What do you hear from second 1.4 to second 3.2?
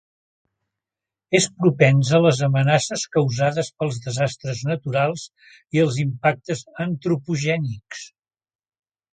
propens a les amenaces